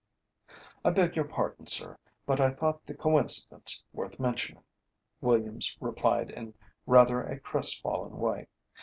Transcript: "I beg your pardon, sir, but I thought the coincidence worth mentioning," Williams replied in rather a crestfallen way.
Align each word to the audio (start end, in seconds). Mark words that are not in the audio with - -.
"I 0.83 0.89
beg 0.89 1.15
your 1.15 1.25
pardon, 1.27 1.67
sir, 1.67 1.95
but 2.25 2.41
I 2.41 2.49
thought 2.49 2.87
the 2.87 2.95
coincidence 2.95 3.83
worth 3.93 4.19
mentioning," 4.19 4.63
Williams 5.19 5.77
replied 5.79 6.31
in 6.31 6.55
rather 6.87 7.21
a 7.21 7.39
crestfallen 7.39 8.17
way. 8.17 8.47